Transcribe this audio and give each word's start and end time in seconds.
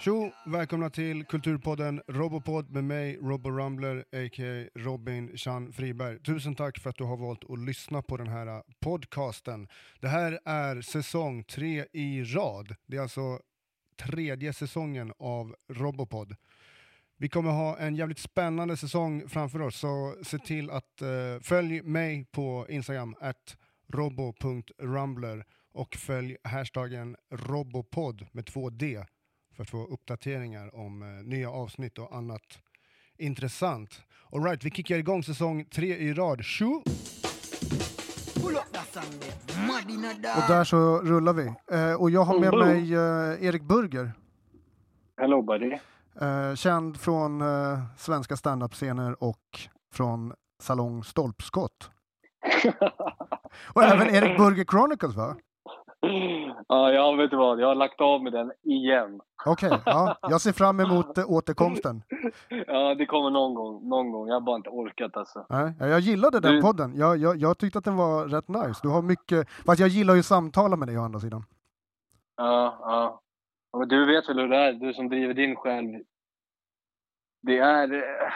Tjo! 0.00 0.30
Välkomna 0.46 0.90
till 0.90 1.24
Kulturpodden 1.24 2.02
Robopod 2.08 2.70
med 2.70 2.84
mig, 2.84 3.18
Robbo 3.22 3.50
Rumbler, 3.50 3.98
a.k.a. 3.98 4.68
Robin 4.74 5.36
Chan 5.36 5.72
Friberg. 5.72 6.18
Tusen 6.22 6.54
tack 6.54 6.78
för 6.78 6.90
att 6.90 6.96
du 6.96 7.04
har 7.04 7.16
valt 7.16 7.50
att 7.50 7.58
lyssna 7.58 8.02
på 8.02 8.16
den 8.16 8.28
här 8.28 8.46
äh, 8.46 8.62
podcasten. 8.80 9.68
Det 10.00 10.08
här 10.08 10.40
är 10.44 10.80
säsong 10.80 11.44
tre 11.44 11.86
i 11.92 12.24
rad. 12.24 12.74
Det 12.86 12.96
är 12.96 13.00
alltså 13.00 13.40
tredje 13.96 14.52
säsongen 14.52 15.12
av 15.18 15.56
Robopod. 15.68 16.36
Vi 17.16 17.28
kommer 17.28 17.50
ha 17.50 17.78
en 17.78 17.96
jävligt 17.96 18.18
spännande 18.18 18.76
säsong 18.76 19.28
framför 19.28 19.62
oss, 19.62 19.76
så 19.76 20.16
se 20.22 20.38
till 20.38 20.70
att 20.70 21.02
uh, 21.02 21.40
följ 21.42 21.82
mig 21.82 22.26
på 22.32 22.66
Instagram, 22.68 23.14
at 23.20 23.56
robo.rumbler 23.88 25.44
och 25.72 25.96
följ 25.96 26.36
hashtaggen 26.44 27.16
robopod 27.30 28.26
med 28.32 28.46
två 28.46 28.70
D 28.70 29.04
för 29.60 29.62
att 29.62 29.70
få 29.70 29.94
uppdateringar 29.94 30.74
om 30.74 31.02
uh, 31.02 31.08
nya 31.08 31.50
avsnitt 31.50 31.98
och 31.98 32.16
annat 32.16 32.58
intressant. 33.18 34.02
Alright, 34.32 34.64
vi 34.64 34.70
kickar 34.70 34.98
igång 34.98 35.22
säsong 35.22 35.64
tre 35.64 35.96
i 35.96 36.14
rad. 36.14 36.44
Tjo! 36.44 36.82
Och 40.36 40.48
där 40.48 40.64
så 40.64 40.98
rullar 40.98 41.32
vi. 41.32 41.54
Uh, 41.76 41.94
och 41.94 42.10
jag 42.10 42.24
har 42.24 42.38
med 42.38 42.54
mig 42.54 42.96
uh, 42.96 43.44
Erik 43.46 43.62
Burger. 43.62 44.12
Hello 45.16 45.42
buddy. 45.42 45.78
Uh, 46.22 46.54
känd 46.54 47.00
från 47.00 47.42
uh, 47.42 47.78
svenska 47.96 48.36
standup-scener 48.36 49.22
och 49.24 49.60
från 49.92 50.32
Salong 50.62 51.04
Stolpskott. 51.04 51.90
och 53.74 53.82
även 53.82 54.14
Erik 54.14 54.38
Burger 54.38 54.64
Chronicles 54.64 55.16
va? 55.16 55.36
Ja, 56.68 56.92
jag 56.92 57.16
vet 57.16 57.32
vad, 57.32 57.60
jag 57.60 57.66
har 57.66 57.74
lagt 57.74 58.00
av 58.00 58.22
med 58.22 58.32
den 58.32 58.52
igen. 58.62 59.20
Okej, 59.46 59.68
okay, 59.68 59.80
ja. 59.86 60.18
jag 60.22 60.40
ser 60.40 60.52
fram 60.52 60.80
emot 60.80 61.18
återkomsten. 61.26 62.02
Ja, 62.66 62.94
det 62.94 63.06
kommer 63.06 63.30
någon 63.30 63.54
gång, 63.54 63.88
någon 63.88 64.12
gång. 64.12 64.28
Jag 64.28 64.34
har 64.34 64.40
bara 64.40 64.56
inte 64.56 64.70
orkat 64.70 65.16
alltså. 65.16 65.46
Nej, 65.48 65.74
jag 65.78 66.00
gillade 66.00 66.40
den 66.40 66.54
du... 66.54 66.62
podden. 66.62 66.96
Jag, 66.96 67.16
jag, 67.16 67.36
jag 67.36 67.58
tyckte 67.58 67.78
att 67.78 67.84
den 67.84 67.96
var 67.96 68.28
rätt 68.28 68.48
nice. 68.48 68.80
Du 68.82 68.88
har 68.88 69.02
mycket, 69.02 69.48
fast 69.66 69.80
jag 69.80 69.88
gillar 69.88 70.14
ju 70.14 70.22
samtala 70.22 70.76
med 70.76 70.88
dig 70.88 70.98
å 70.98 71.02
andra 71.02 71.20
sidan. 71.20 71.44
Ja, 72.36 72.78
ja. 72.80 73.20
Men 73.78 73.88
du 73.88 74.06
vet 74.06 74.28
väl 74.28 74.38
hur 74.38 74.48
det 74.48 74.56
är, 74.56 74.72
du 74.72 74.94
som 74.94 75.08
driver 75.08 75.34
din 75.34 75.56
själv. 75.56 76.02
Det 77.42 77.58
är... 77.58 77.92
Eh, 77.92 78.32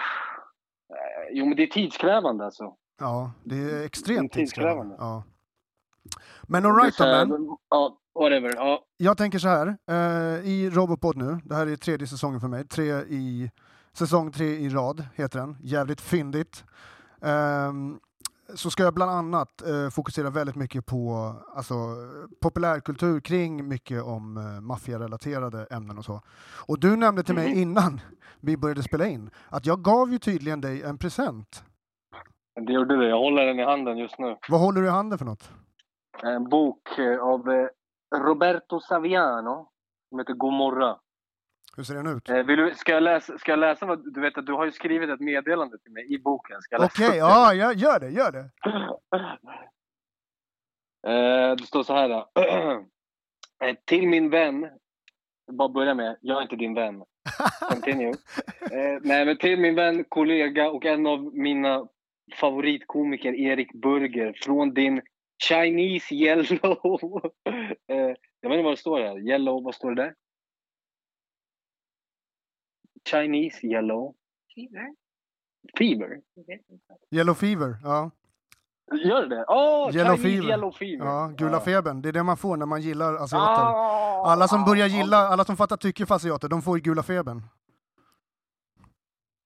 jo, 1.30 1.46
men 1.46 1.56
det 1.56 1.62
är 1.62 1.66
tidskrävande 1.66 2.44
alltså. 2.44 2.76
Ja, 3.00 3.32
det 3.44 3.56
är 3.56 3.84
extremt 3.84 4.36
är 4.36 4.38
tidskrävande. 4.38 4.96
Ja. 4.98 5.22
Men 6.48 6.66
alright 6.66 6.98
då. 6.98 7.58
Ja, 7.70 7.98
whatever. 8.20 8.54
Ja. 8.56 8.84
Jag 8.96 9.18
tänker 9.18 9.38
så 9.38 9.48
här, 9.48 9.76
eh, 9.90 10.48
i 10.48 10.70
Robopod 10.70 11.16
nu, 11.16 11.38
det 11.44 11.54
här 11.54 11.66
är 11.66 11.76
tredje 11.76 12.06
säsongen 12.06 12.40
för 12.40 12.48
mig, 12.48 12.66
tre 12.66 12.84
i, 12.92 13.50
säsong 13.92 14.32
tre 14.32 14.46
i 14.46 14.68
rad 14.68 15.06
heter 15.14 15.38
den, 15.38 15.56
jävligt 15.60 16.00
fyndigt. 16.00 16.64
Um, 17.20 18.00
så 18.54 18.70
ska 18.70 18.82
jag 18.82 18.94
bland 18.94 19.10
annat 19.10 19.62
eh, 19.62 19.90
fokusera 19.90 20.30
väldigt 20.30 20.56
mycket 20.56 20.86
på 20.86 21.34
alltså, 21.54 21.74
populärkultur 22.42 23.20
kring 23.20 23.68
mycket 23.68 24.02
om 24.02 24.36
eh, 24.36 24.60
maffiarelaterade 24.60 25.66
ämnen 25.70 25.98
och 25.98 26.04
så. 26.04 26.20
Och 26.66 26.80
du 26.80 26.96
nämnde 26.96 27.22
till 27.22 27.34
mig 27.34 27.46
mm. 27.46 27.58
innan 27.58 28.00
vi 28.40 28.56
började 28.56 28.82
spela 28.82 29.06
in 29.06 29.30
att 29.48 29.66
jag 29.66 29.82
gav 29.82 30.12
ju 30.12 30.18
tydligen 30.18 30.60
dig 30.60 30.82
en 30.82 30.98
present. 30.98 31.64
Det 32.66 32.72
gjorde 32.72 32.96
du. 32.96 33.08
Jag 33.08 33.18
håller 33.18 33.46
den 33.46 33.58
i 33.58 33.64
handen 33.64 33.98
just 33.98 34.18
nu. 34.18 34.36
Vad 34.48 34.60
håller 34.60 34.80
du 34.80 34.86
i 34.86 34.90
handen 34.90 35.18
för 35.18 35.24
något? 35.24 35.50
En 36.22 36.48
bok 36.48 36.98
eh, 36.98 37.18
av 37.18 37.50
eh, 37.50 37.68
Roberto 38.18 38.80
Saviano 38.80 39.68
som 40.08 40.18
heter 40.18 40.34
Gomorra. 40.34 40.98
Hur 41.76 41.84
ser 41.84 41.94
den 41.94 42.16
ut? 42.16 42.28
Eh, 42.28 42.42
vill 42.42 42.58
du, 42.58 42.74
ska, 42.74 42.92
jag 42.92 43.02
läsa, 43.02 43.38
ska 43.38 43.52
jag 43.52 43.58
läsa 43.58 43.86
vad, 43.86 44.14
du 44.14 44.20
vet 44.20 44.38
att 44.38 44.46
du 44.46 44.52
har 44.52 44.64
ju 44.64 44.72
skrivit 44.72 45.10
ett 45.10 45.20
meddelande 45.20 45.78
till 45.78 45.92
mig 45.92 46.14
i 46.14 46.18
boken. 46.18 46.56
Okej, 46.72 47.06
okay, 47.06 47.18
ja, 47.18 47.54
gör 47.74 48.00
det, 48.00 48.08
gör 48.10 48.32
det. 48.32 48.38
eh, 51.10 51.56
det 51.56 51.66
står 51.66 51.82
så 51.82 51.94
här. 51.94 52.10
eh, 53.64 53.76
till 53.84 54.08
min 54.08 54.30
vän, 54.30 54.68
bara 55.52 55.68
börja 55.68 55.94
med, 55.94 56.16
jag 56.20 56.38
är 56.38 56.42
inte 56.42 56.56
din 56.56 56.74
vän. 56.74 57.02
Continue. 57.60 58.14
eh, 58.60 59.00
nej, 59.02 59.26
men 59.26 59.36
till 59.36 59.60
min 59.60 59.74
vän, 59.74 60.04
kollega 60.08 60.70
och 60.70 60.84
en 60.84 61.06
av 61.06 61.34
mina 61.34 61.88
favoritkomiker 62.40 63.32
Erik 63.34 63.72
Burger 63.72 64.32
från 64.42 64.74
din 64.74 65.02
Chinese 65.42 66.14
Yellow. 66.14 67.20
eh, 67.88 67.96
jag 68.40 68.50
vet 68.50 68.56
inte 68.56 68.62
vad 68.62 68.72
det 68.72 68.76
står 68.76 69.00
här. 69.00 69.28
Yellow, 69.28 69.64
vad 69.64 69.74
står 69.74 69.90
det 69.94 70.02
där? 70.02 70.14
Chinese 73.10 73.66
yellow. 73.66 74.14
Fever? 74.54 74.94
Fever? 75.78 76.20
Yellow 77.10 77.34
fever, 77.34 77.76
ja. 77.82 78.10
Gör 78.92 79.26
det? 79.26 79.44
Oh, 79.44 79.96
yellow 79.96 80.16
Chinese 80.16 80.36
fever. 80.36 80.48
yellow 80.48 80.72
fever. 80.72 81.06
Ja, 81.06 81.32
gula 81.36 81.52
ja. 81.52 81.60
febern. 81.60 82.02
Det 82.02 82.08
är 82.08 82.12
det 82.12 82.22
man 82.22 82.36
får 82.36 82.56
när 82.56 82.66
man 82.66 82.82
gillar 82.82 83.14
asiater. 83.14 83.62
Ah, 83.62 84.32
alla 84.32 84.48
som 84.48 84.64
börjar 84.64 84.86
gilla, 84.86 85.16
alla 85.16 85.44
som 85.44 85.56
fattar 85.56 85.76
tycke 85.76 86.06
för 86.06 86.14
asiater, 86.14 86.48
de 86.48 86.62
får 86.62 86.78
gula 86.78 87.02
febern. 87.02 87.42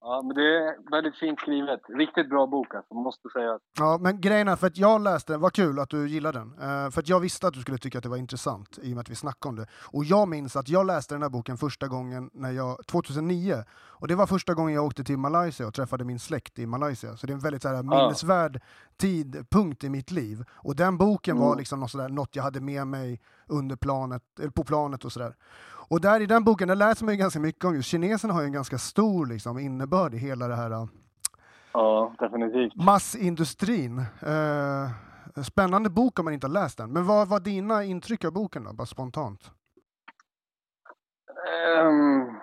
Ja, 0.00 0.22
men 0.22 0.36
det 0.36 0.58
är 0.58 0.90
väldigt 0.90 1.16
fint 1.16 1.40
skrivet. 1.40 1.80
Riktigt 1.88 2.30
bra 2.30 2.46
bok 2.46 2.74
alltså, 2.74 2.94
måste 2.94 3.28
säga. 3.28 3.58
Ja, 3.78 3.98
men 4.00 4.20
grejen 4.20 4.48
är, 4.48 4.56
för 4.56 4.66
att 4.66 4.78
jag 4.78 5.00
läste 5.00 5.32
den, 5.32 5.40
vad 5.40 5.52
kul 5.52 5.78
att 5.78 5.90
du 5.90 6.08
gillade 6.08 6.38
den. 6.38 6.52
Uh, 6.52 6.90
för 6.90 7.00
att 7.00 7.08
jag 7.08 7.20
visste 7.20 7.46
att 7.46 7.54
du 7.54 7.60
skulle 7.60 7.78
tycka 7.78 7.98
att 7.98 8.04
det 8.04 8.10
var 8.10 8.16
intressant 8.16 8.78
i 8.82 8.92
och 8.92 8.94
med 8.94 9.00
att 9.00 9.10
vi 9.10 9.14
snackade 9.14 9.48
om 9.50 9.56
det. 9.56 9.66
Och 9.92 10.04
jag 10.04 10.28
minns 10.28 10.56
att 10.56 10.68
jag 10.68 10.86
läste 10.86 11.14
den 11.14 11.22
här 11.22 11.28
boken 11.28 11.56
första 11.56 11.86
gången 11.86 12.30
när 12.32 12.50
jag, 12.50 12.86
2009. 12.86 13.64
Och 13.70 14.08
det 14.08 14.14
var 14.14 14.26
första 14.26 14.54
gången 14.54 14.74
jag 14.74 14.84
åkte 14.84 15.04
till 15.04 15.18
Malaysia 15.18 15.66
och 15.66 15.74
träffade 15.74 16.04
min 16.04 16.18
släkt 16.18 16.58
i 16.58 16.66
Malaysia. 16.66 17.16
Så 17.16 17.26
det 17.26 17.32
är 17.32 17.34
en 17.34 17.40
väldigt 17.40 17.62
så 17.62 17.68
här, 17.68 17.82
minnesvärd 17.82 18.56
ja. 18.56 18.60
tidpunkt 18.96 19.84
i 19.84 19.90
mitt 19.90 20.10
liv. 20.10 20.44
Och 20.50 20.76
den 20.76 20.98
boken 20.98 21.36
mm. 21.36 21.48
var 21.48 21.56
liksom 21.56 21.80
något, 21.80 21.90
sådär, 21.90 22.08
något 22.08 22.36
jag 22.36 22.42
hade 22.42 22.60
med 22.60 22.86
mig 22.86 23.20
under 23.46 23.76
planet, 23.76 24.22
på 24.54 24.64
planet 24.64 25.04
och 25.04 25.12
sådär. 25.12 25.34
Och 25.90 26.00
där 26.00 26.20
i 26.20 26.26
den 26.26 26.44
boken, 26.44 26.68
där 26.68 26.74
läser 26.74 27.04
man 27.04 27.14
ju 27.14 27.18
ganska 27.18 27.40
mycket 27.40 27.64
om 27.64 27.74
just 27.74 27.88
kineserna 27.88 28.34
har 28.34 28.40
ju 28.40 28.46
en 28.46 28.52
ganska 28.52 28.78
stor 28.78 29.26
liksom, 29.26 29.58
innebörd 29.58 30.14
i 30.14 30.18
hela 30.18 30.48
det 30.48 30.56
här 30.56 30.70
äh, 30.70 30.86
Ja, 31.72 32.14
definitivt. 32.18 32.76
Massindustrin. 32.76 33.98
Eh, 33.98 35.42
spännande 35.42 35.90
bok 35.90 36.18
om 36.18 36.24
man 36.24 36.34
inte 36.34 36.46
har 36.46 36.52
läst 36.52 36.78
den. 36.78 36.92
Men 36.92 37.06
vad 37.06 37.28
var 37.28 37.40
dina 37.40 37.84
intryck 37.84 38.24
av 38.24 38.32
boken 38.32 38.64
då, 38.64 38.72
bara 38.72 38.86
spontant? 38.86 39.50
Um, 41.82 42.40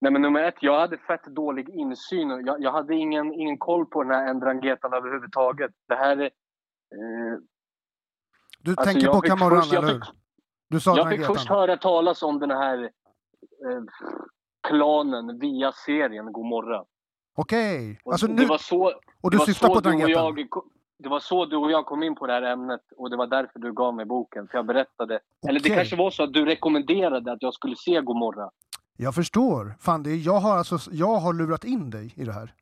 nej 0.00 0.12
men 0.12 0.22
nummer 0.22 0.42
ett, 0.42 0.54
jag 0.60 0.80
hade 0.80 0.98
fett 0.98 1.24
dålig 1.24 1.68
insyn. 1.68 2.28
Jag, 2.28 2.62
jag 2.62 2.72
hade 2.72 2.94
ingen, 2.94 3.32
ingen 3.32 3.58
koll 3.58 3.86
på 3.86 4.02
den 4.02 4.12
här 4.12 4.34
Ndrangetan 4.34 4.92
överhuvudtaget. 4.92 5.70
Det 5.88 5.96
här 5.96 6.16
är... 6.16 6.24
Eh, 6.24 7.38
du 8.60 8.70
alltså 8.70 8.84
tänker 8.84 9.08
på 9.08 9.20
Camoran, 9.20 9.62
eller 9.62 9.92
hur? 9.92 10.02
Du 10.70 10.80
sa 10.80 10.96
jag 10.96 11.10
fick 11.10 11.26
först 11.26 11.48
höra 11.48 11.76
talas 11.76 12.22
om 12.22 12.38
den 12.38 12.50
här 12.50 12.82
eh, 12.82 13.82
klanen 14.68 15.38
via 15.38 15.72
serien 15.72 16.32
Gomorra. 16.32 16.84
Okej. 17.34 17.90
Okay. 17.90 18.12
Alltså, 18.12 18.26
nu... 18.26 18.48
så, 18.58 18.92
och 19.20 19.30
du 19.30 19.38
syftar 19.38 19.68
på 19.68 19.80
Drangheten? 19.80 20.48
Det 20.98 21.08
var 21.08 21.20
så 21.20 21.46
du 21.46 21.56
och 21.56 21.70
jag 21.70 21.86
kom 21.86 22.02
in 22.02 22.14
på 22.14 22.26
det 22.26 22.32
här 22.32 22.42
ämnet 22.42 22.80
och 22.96 23.10
det 23.10 23.16
var 23.16 23.26
därför 23.26 23.58
du 23.58 23.72
gav 23.72 23.94
mig 23.94 24.04
boken. 24.04 24.48
För 24.48 24.58
jag 24.58 24.66
berättade. 24.66 25.14
Okay. 25.14 25.48
Eller 25.48 25.60
det 25.60 25.68
kanske 25.68 25.96
var 25.96 26.10
så 26.10 26.22
att 26.22 26.32
du 26.32 26.44
rekommenderade 26.44 27.32
att 27.32 27.42
jag 27.42 27.54
skulle 27.54 27.76
se 27.76 28.00
Gomorra. 28.00 28.50
Jag 28.96 29.14
förstår. 29.14 29.74
Fan, 29.80 30.02
det 30.02 30.10
är, 30.10 30.16
jag, 30.16 30.40
har 30.40 30.56
alltså, 30.56 30.78
jag 30.92 31.16
har 31.16 31.32
lurat 31.32 31.64
in 31.64 31.90
dig 31.90 32.12
i 32.16 32.24
det 32.24 32.32
här. 32.32 32.54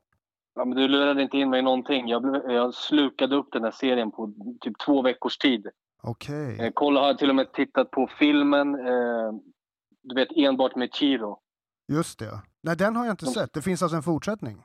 Ja, 0.55 0.65
men 0.65 0.77
du 0.77 0.89
lurade 0.89 1.23
inte 1.23 1.37
in 1.37 1.51
mig 1.51 1.63
någonting. 1.63 2.09
Jag, 2.09 2.23
blev, 2.23 2.51
jag 2.51 2.75
slukade 2.75 3.37
upp 3.37 3.49
den 3.53 3.65
här 3.65 3.71
serien 3.71 4.11
på 4.11 4.33
typ 4.61 4.79
två 4.79 5.03
veckors 5.03 5.39
tid. 5.39 5.67
Okej. 6.03 6.55
Okay. 6.55 6.67
Eh, 6.67 6.73
kolla, 6.75 7.01
har 7.01 7.15
till 7.15 7.31
och 7.31 7.37
med 7.37 7.53
tittat 7.53 7.91
på 7.91 8.09
filmen, 8.19 8.75
eh, 8.75 9.33
du 10.03 10.15
vet 10.15 10.29
enbart 10.37 10.77
med 10.77 10.95
Chiro. 10.95 11.39
Just 11.93 12.19
det. 12.19 12.41
Nej, 12.63 12.77
den 12.77 12.97
har 12.97 13.05
jag 13.05 13.13
inte 13.13 13.25
som... 13.25 13.35
sett. 13.35 13.53
Det 13.53 13.63
finns 13.63 13.83
alltså 13.83 13.97
en 13.97 14.03
fortsättning? 14.03 14.63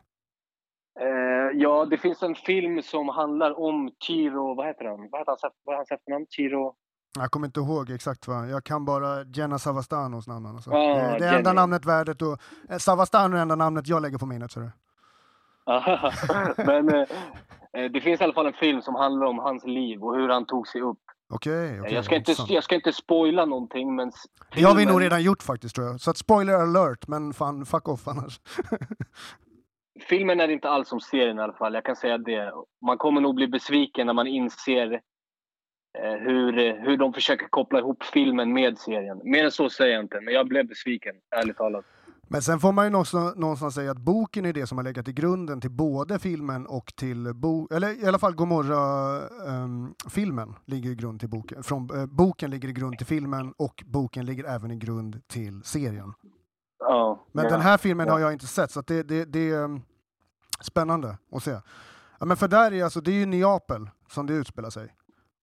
Eh, 1.00 1.60
ja, 1.62 1.86
det 1.86 1.98
finns 1.98 2.24
en 2.24 2.36
film 2.36 2.82
som 2.82 3.10
handlar 3.10 3.60
om 3.60 3.92
Chiro, 4.00 4.56
vad 4.56 4.68
heter 4.68 4.86
han? 4.86 5.10
Vad 5.12 5.22
heter 5.22 5.38
hans, 5.42 5.54
vad 5.64 5.76
hans 5.76 5.92
efternamn? 5.92 6.26
Chiro? 6.30 6.76
Jag 7.20 7.32
kommer 7.32 7.48
inte 7.48 7.60
ihåg 7.60 7.90
exakt 7.90 8.28
vad. 8.28 8.50
Jag 8.50 8.64
kan 8.64 8.86
bara 8.86 9.24
Jenna 9.24 9.60
Savastanos 9.60 10.28
namn. 10.28 10.46
Alltså. 10.46 10.72
Ah, 10.72 11.12
det, 11.12 11.20
det 11.20 11.26
är 11.26 11.38
enda 11.38 11.54
namnet 11.54 11.86
värdet 11.86 12.22
och 12.22 12.38
eh, 12.70 12.78
Savastano 12.78 13.38
är 13.38 13.42
enda 13.42 13.56
namnet 13.56 13.88
jag 13.88 14.02
lägger 14.02 14.18
på 14.18 14.26
minnet. 14.26 14.52
Så 14.52 14.60
det. 14.60 14.72
Men 16.66 16.90
eh, 16.90 17.08
eh, 17.74 17.92
det 17.92 18.02
finns 18.02 18.22
i 18.22 18.24
alla 18.24 18.34
fall 18.34 18.48
en 18.48 18.54
film 18.54 18.82
som 18.82 18.96
handlar 18.96 19.28
om 19.28 19.40
hans 19.40 19.66
liv 19.66 20.04
och 20.04 20.16
hur 20.16 20.30
han 20.30 20.46
tog 20.46 20.68
sig 20.68 20.82
upp. 20.82 21.00
Okej, 21.36 21.80
okay, 21.82 21.94
jag, 21.94 22.06
ska 22.06 22.16
inte, 22.16 22.36
jag 22.48 22.64
ska 22.64 22.76
inte 22.76 22.94
spoila 22.94 23.46
någonting 23.46 23.96
men... 23.96 24.12
Det 24.56 24.64
har 24.64 24.76
vi 24.76 24.86
nog 24.86 25.02
redan 25.02 25.24
gjort 25.24 25.44
faktiskt 25.44 25.76
tror 25.76 25.88
jag. 25.88 26.00
Så 26.00 26.12
att 26.12 26.18
spoiler 26.18 26.54
alert, 26.54 27.08
men 27.08 27.34
fan 27.34 27.66
fuck 27.66 27.88
off 27.88 28.08
annars. 28.08 28.40
filmen 30.10 30.40
är 30.40 30.48
inte 30.48 30.70
alls 30.70 30.90
som 30.90 31.00
serien 31.00 31.40
i 31.40 31.42
alla 31.42 31.54
fall, 31.54 31.74
jag 31.74 31.86
kan 31.86 31.96
säga 31.96 32.18
det. 32.18 32.54
Man 32.86 32.98
kommer 32.98 33.22
nog 33.22 33.36
bli 33.36 33.48
besviken 33.48 34.08
när 34.08 34.14
man 34.14 34.28
inser 34.28 35.02
eh, 36.00 36.14
hur, 36.20 36.60
eh, 36.60 36.76
hur 36.76 36.98
de 36.98 37.14
försöker 37.14 37.48
koppla 37.48 37.80
ihop 37.80 38.04
filmen 38.04 38.54
med 38.54 38.78
serien. 38.78 39.22
Mer 39.24 39.44
än 39.44 39.52
så 39.52 39.70
säger 39.70 39.94
jag 39.94 40.04
inte, 40.04 40.22
men 40.22 40.34
jag 40.34 40.48
blev 40.48 40.68
besviken, 40.68 41.16
ärligt 41.36 41.58
talat. 41.58 41.86
Men 42.34 42.42
sen 42.42 42.60
får 42.60 42.72
man 42.72 42.86
ju 42.86 42.92
någonstans, 42.92 43.36
någonstans 43.36 43.76
säga 43.76 43.92
att 43.92 43.98
boken 43.98 44.46
är 44.46 44.54
det 44.54 44.68
som 44.68 44.78
har 44.78 44.84
legat 44.84 45.08
i 45.08 45.14
grunden 45.14 45.62
till 45.62 45.72
både 45.72 46.20
filmen 46.20 46.68
och 46.68 46.96
till 46.96 47.34
bo, 47.36 47.68
eller 47.72 48.04
i 48.04 48.08
alla 48.08 48.20
fall 48.20 48.36
Gomorra-filmen 48.36 50.50
um, 50.50 50.56
ligger 50.66 50.90
i 50.90 50.96
grund 50.96 51.20
till 51.20 51.30
boken. 51.30 51.64
Från, 51.64 51.92
uh, 51.92 52.06
boken 52.06 52.52
ligger 52.52 52.70
i 52.70 52.74
grund 52.74 52.98
till 52.98 53.08
filmen 53.08 53.54
och 53.58 53.84
boken 53.86 54.26
ligger 54.26 54.44
även 54.44 54.72
i 54.72 54.76
grund 54.76 55.28
till 55.28 55.64
serien. 55.64 56.14
Ja, 56.80 57.26
Men 57.32 57.46
ja, 57.46 57.52
den 57.52 57.62
här 57.62 57.78
filmen 57.78 58.08
ja. 58.08 58.14
har 58.14 58.20
jag 58.20 58.34
inte 58.34 58.48
sett 58.48 58.72
så 58.72 58.82
det, 58.82 59.04
det, 59.04 59.26
det 59.26 59.52
är 59.52 59.64
um, 59.64 59.82
spännande 60.62 61.18
att 61.32 61.44
se. 61.44 61.60
Ja, 62.20 62.26
men 62.26 62.38
för 62.38 62.48
där 62.48 62.72
är 62.72 62.84
alltså, 62.84 63.02
det 63.02 63.12
är 63.12 63.16
ju 63.16 63.26
Neapel 63.26 63.90
som 64.10 64.26
det 64.26 64.34
utspelar 64.34 64.70
sig. 64.70 64.96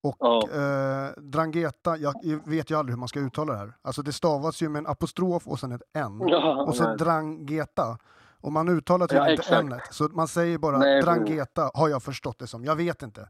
Och 0.02 0.16
Ja. 0.18 0.42
eh, 0.52 1.10
Drangheta, 1.22 1.96
jag, 1.96 2.14
jag 2.22 2.48
vet 2.48 2.70
ju 2.70 2.78
aldrig 2.78 2.92
hur 2.94 2.98
man 3.00 3.08
ska 3.08 3.20
uttala 3.20 3.52
det 3.52 3.58
här. 3.58 3.72
Alltså 3.82 4.02
det 4.02 4.12
stavas 4.12 4.62
ju 4.62 4.68
med 4.68 4.78
en 4.80 4.86
apostrof 4.86 5.46
och 5.46 5.58
sen 5.60 5.72
ett 5.72 5.82
N. 5.94 6.20
Ja, 6.28 6.62
Och 6.62 6.76
så 6.76 6.84
nej. 6.88 6.96
Drangheta. 6.96 7.98
Och 8.40 8.52
man 8.52 8.68
uttalar 8.68 9.06
tydligen 9.06 9.24
Ja, 9.26 9.30
inte 9.30 9.42
exakt. 9.42 9.62
N-et. 9.62 9.94
Så 9.94 10.04
man 10.12 10.28
säger 10.28 10.58
bara 10.58 10.78
Nej, 10.78 11.02
Drangheta, 11.02 11.70
har 11.74 11.88
jag 11.88 12.02
förstått 12.02 12.38
det 12.38 12.46
som. 12.46 12.64
Jag 12.64 12.76
vet 12.76 13.02
inte. 13.02 13.28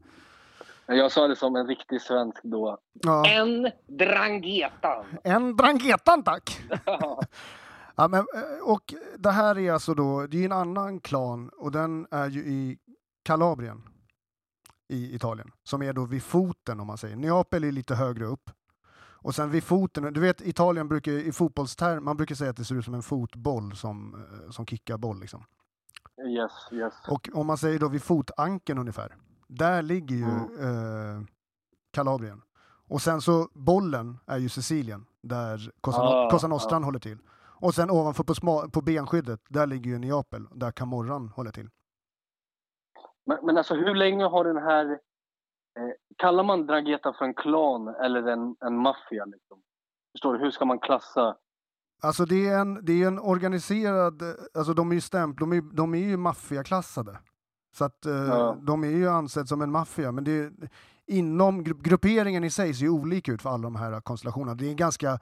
Jag 0.85 1.11
sa 1.11 1.27
det 1.27 1.35
som 1.35 1.55
en 1.55 1.67
riktig 1.67 2.01
svensk 2.01 2.39
då. 2.43 2.77
Ja. 2.93 3.25
En 3.29 3.71
Drangheta. 3.87 5.05
En 5.23 5.55
Dranghetan 5.55 6.23
tack! 6.23 6.61
Ja, 7.95 8.07
men, 8.07 8.19
eh, 8.19 8.63
och 8.69 8.93
det 9.17 9.31
här 9.31 9.57
är 9.57 9.71
alltså 9.73 9.93
då, 9.93 10.27
det 10.27 10.37
är 10.41 10.45
en 10.45 10.51
annan 10.51 10.99
klan 10.99 11.49
och 11.57 11.71
den 11.71 12.07
är 12.11 12.27
ju 12.29 12.39
i 12.39 12.77
Kalabrien 13.23 13.81
i 14.91 15.15
Italien, 15.15 15.51
som 15.63 15.81
är 15.81 15.93
då 15.93 16.05
vid 16.05 16.23
foten 16.23 16.79
om 16.79 16.87
man 16.87 16.97
säger. 16.97 17.15
Neapel 17.15 17.63
är 17.63 17.71
lite 17.71 17.95
högre 17.95 18.25
upp. 18.25 18.49
Och 19.23 19.35
sen 19.35 19.49
vid 19.51 19.63
foten, 19.63 20.13
du 20.13 20.19
vet 20.19 20.41
Italien 20.41 20.87
brukar 20.87 21.11
i 21.11 21.31
fotbollsterm, 21.31 22.03
man 22.05 22.17
brukar 22.17 22.35
säga 22.35 22.49
att 22.49 22.57
det 22.57 22.65
ser 22.65 22.75
ut 22.75 22.85
som 22.85 22.93
en 22.93 23.01
fotboll 23.03 23.75
som, 23.75 24.15
eh, 24.15 24.51
som 24.51 24.65
kickar 24.65 24.97
boll 24.97 25.19
liksom. 25.19 25.43
Yes, 26.27 26.51
yes. 26.71 26.93
Och 27.07 27.29
om 27.33 27.47
man 27.47 27.57
säger 27.57 27.79
då 27.79 27.87
vid 27.87 28.03
fotanken 28.03 28.77
ungefär, 28.77 29.15
där 29.47 29.81
ligger 29.81 30.15
ju 30.15 30.23
Mm. 30.23 31.17
eh, 31.17 31.23
Kalabrien. 31.91 32.41
Och 32.87 33.01
sen 33.01 33.21
så 33.21 33.49
bollen 33.53 34.19
är 34.25 34.37
ju 34.37 34.49
Sicilien, 34.49 35.05
där 35.23 35.71
Cosa, 35.81 36.01
Ah, 36.01 36.29
Cosa 36.31 36.47
Nostran 36.47 36.83
håller 36.83 36.99
till. 36.99 37.17
Och 37.61 37.75
sen 37.75 37.89
ovanför 37.89 38.23
på, 38.23 38.35
sma, 38.35 38.69
på 38.69 38.81
benskyddet, 38.81 39.41
där 39.49 39.67
ligger 39.67 39.91
ju 39.91 39.99
Neapel, 39.99 40.47
där 40.55 40.71
Camorran 40.71 41.29
håller 41.29 41.51
till. 41.51 41.69
Men, 43.25 43.37
men 43.45 43.57
alltså 43.57 43.75
hur 43.75 43.95
länge 43.95 44.23
har 44.25 44.43
den 44.45 44.57
här... 44.57 44.85
Eh, 45.79 45.91
kallar 46.17 46.43
man 46.43 46.65
Drangheta 46.65 47.13
för 47.13 47.25
en 47.25 47.33
klan 47.33 47.87
eller 47.87 48.23
en, 48.27 48.55
en 48.65 48.77
maffia? 48.77 49.25
Liksom? 49.25 49.61
Förstår 50.13 50.33
du? 50.33 50.39
Hur 50.39 50.51
ska 50.51 50.65
man 50.65 50.79
klassa? 50.79 51.37
Alltså 52.03 52.25
det 52.25 52.47
är 52.47 52.59
en, 52.59 52.85
det 52.85 53.03
är 53.03 53.07
en 53.07 53.19
organiserad, 53.19 54.21
alltså 54.53 54.73
de 54.73 54.91
är 54.91 54.95
ju 54.95 55.01
stämp, 55.01 55.39
de 55.39 55.53
är, 55.53 55.61
de 55.75 55.93
är 55.93 55.97
ju 55.99 56.17
maffiaklassade. 56.17 57.17
Så 57.73 57.85
att 57.85 58.05
eh, 58.05 58.13
Ja. 58.13 58.57
de 58.61 58.83
är 58.83 58.87
ju 58.89 59.09
ansedd 59.09 59.47
som 59.47 59.61
en 59.61 59.71
maffia, 59.71 60.11
men 60.11 60.23
det 60.23 60.31
är, 60.31 60.51
inom 61.07 61.63
gru- 61.63 61.81
grupperingen 61.81 62.43
i 62.43 62.49
sig 62.49 62.73
ser 62.73 62.83
ju 62.83 62.89
olika 62.89 63.31
ut 63.31 63.41
för 63.41 63.49
alla 63.49 63.63
de 63.63 63.75
här 63.75 64.01
konstellationerna. 64.01 64.55
Det 64.55 64.65
är 64.65 64.69
en 64.69 64.75
ganska 64.75 65.19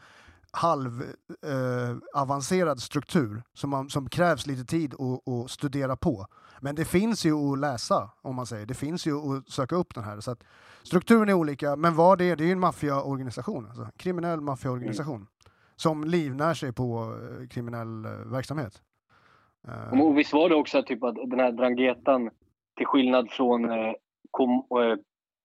halv 0.51 1.01
eh, 1.45 2.21
avancerad 2.21 2.79
struktur 2.81 3.43
som, 3.53 3.69
man, 3.69 3.89
som 3.89 4.09
krävs 4.09 4.47
lite 4.47 4.65
tid 4.65 4.93
att, 4.93 5.51
studera 5.51 5.95
på. 5.95 6.25
Men 6.61 6.75
det 6.75 6.85
finns 6.85 7.25
ju 7.25 7.33
att 7.33 7.59
läsa, 7.59 8.09
om 8.21 8.35
man 8.35 8.45
säger. 8.45 8.65
Det 8.65 8.73
finns 8.73 9.07
ju 9.07 9.15
att 9.15 9.49
söka 9.49 9.75
upp 9.75 9.95
den 9.95 10.03
här. 10.03 10.19
Så 10.19 10.31
att 10.31 10.43
strukturen 10.83 11.29
är 11.29 11.33
olika, 11.33 11.75
men 11.75 11.95
vad 11.95 12.17
det 12.17 12.29
är, 12.29 12.35
det 12.35 12.43
är 12.43 12.45
ju 12.45 12.51
en 12.51 12.59
maffiaorganisation. 12.59 13.65
Alltså, 13.65 13.87
kriminell 13.97 14.41
maffiaorganisation. 14.41 15.27
Som 15.75 16.03
livnär 16.03 16.53
sig 16.53 16.73
på 16.73 17.15
eh, 17.41 17.47
kriminell 17.47 18.05
eh, 18.05 18.11
verksamhet. 18.11 18.81
Eh, 19.67 20.01
Och 20.01 20.17
visst 20.17 20.33
var 20.33 20.49
det 20.49 20.55
också 20.55 20.83
typ 20.83 21.03
att 21.03 21.15
den 21.15 21.39
här 21.39 21.51
Dranghetan, 21.51 22.29
till 22.77 22.85
skillnad 22.85 23.31
från 23.31 23.69
eh, 23.69 23.93
kom, 24.31 24.51
eh, 24.51 24.97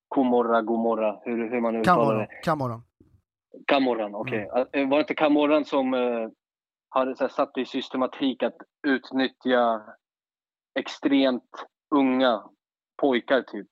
Komorra, 0.09 0.63
Gomorra, 0.63 1.17
hur, 1.23 1.51
hur 1.51 1.61
man 1.61 1.73
nu 1.75 1.81
uttalar 1.81 2.19
det. 2.19 2.27
Camorra. 2.45 2.83
Camorran, 3.67 4.15
okej. 4.15 4.49
Eh, 4.73 4.89
Var 4.89 4.97
det 4.97 5.01
inte 5.01 5.15
Camorran 5.15 5.65
som 5.65 5.95
eh, 5.95 6.29
hade 6.89 7.17
så 7.17 7.25
här, 7.25 7.29
satt 7.29 7.59
i 7.59 7.65
systematik 7.65 8.43
att 8.43 8.57
utnyttja 8.87 9.83
extremt 10.79 11.67
unga 11.95 12.43
pojkar 13.01 13.43
typ? 13.43 13.69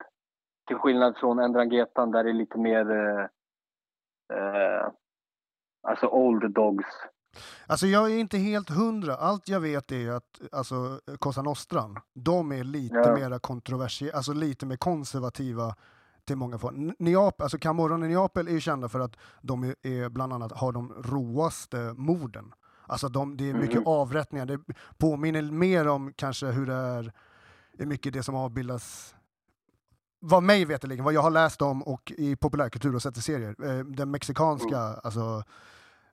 Till 0.67 0.77
skillnad 0.77 1.17
från 1.17 1.39
Endrangetan 1.39 2.11
där 2.11 2.25
det 2.25 2.31
är 2.31 2.35
lite 2.35 2.59
mer 2.59 2.91
eh, 2.91 3.23
eh, 4.39 4.89
alltså 5.89 6.07
old 6.07 6.55
dogs. 6.55 6.87
Alltså 7.67 7.87
jag 7.87 8.13
är 8.13 8.19
inte 8.19 8.39
helt 8.39 8.71
hundra. 8.71 9.15
Allt 9.15 9.49
jag 9.49 9.61
vet 9.61 9.93
är 9.93 10.11
att 10.11 10.41
alltså, 10.53 10.75
Cosa 11.19 11.43
Nostran, 11.43 11.99
de 12.15 12.53
är 12.53 12.65
lite 12.65 12.95
Ja. 12.95 13.15
mera 13.15 13.39
kontroversiella, 13.39 14.17
alltså 14.17 14.33
lite 14.33 14.67
mer 14.67 14.77
konservativa 14.77 15.75
till 16.33 16.39
många 16.39 16.59
fall. 16.59 16.93
Neapel, 16.99 17.43
alltså 17.43 17.59
Camorran 17.59 18.05
i 18.05 18.09
Neapel 18.09 18.49
är 18.49 18.53
ju 18.53 18.61
kända 18.61 18.89
för 18.89 19.01
att 19.01 19.17
de 19.43 19.63
är, 19.65 19.75
är 19.83 20.09
bland 20.09 20.33
annat 20.33 20.53
har 20.53 20.73
de 20.73 20.93
råaste 21.03 21.95
morden. 21.97 22.53
Alltså 22.87 23.09
de, 23.09 23.37
det 23.37 23.51
är 23.51 23.55
mycket 23.55 23.77
Mhm. 23.77 23.87
avrättningar. 23.87 24.47
Det 24.47 24.61
påminner 24.99 25.43
mer 25.43 25.89
om 25.89 26.13
kanske 26.17 26.47
hur 26.47 26.67
det 26.67 26.75
är, 26.75 27.13
är 27.79 27.87
mycket 27.87 28.13
det 28.13 28.23
som 28.23 28.35
avbildas 28.35 29.15
vad 30.21 30.43
mig 30.43 30.65
veterligen, 30.65 31.05
vad 31.05 31.15
jag 31.15 31.23
har 31.23 31.31
läst 31.31 31.63
om 31.63 31.83
och 31.83 32.13
i 32.17 32.37
populärkultur 32.37 32.95
och 32.95 33.03
sett 33.03 33.17
i 33.17 33.23
serier, 33.23 33.55
eh, 33.65 33.85
den 33.85 34.11
mexikanska 34.11 34.79
alltså, 34.79 35.43